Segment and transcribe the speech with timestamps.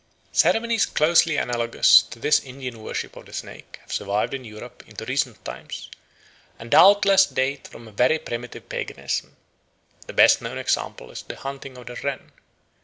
[0.31, 5.05] Ceremonies closely analogous to this Indian worship of the snake have survived in Europe into
[5.05, 5.91] recent times,
[6.57, 9.37] and doubtless date from a very primitive paganism.
[10.07, 12.31] The best known example is the "hunting of the wren."